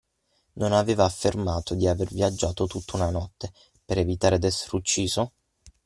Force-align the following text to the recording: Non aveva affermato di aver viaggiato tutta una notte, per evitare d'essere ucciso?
Non 0.53 0.73
aveva 0.73 1.03
affermato 1.05 1.75
di 1.75 1.85
aver 1.87 2.07
viaggiato 2.11 2.65
tutta 2.65 2.95
una 2.97 3.11
notte, 3.11 3.53
per 3.85 3.99
evitare 3.99 4.39
d'essere 4.39 4.77
ucciso? 4.77 5.33